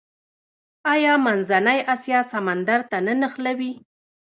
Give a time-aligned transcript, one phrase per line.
[0.93, 3.73] آیا منځنۍ اسیا سمندر ته نه نښلوي؟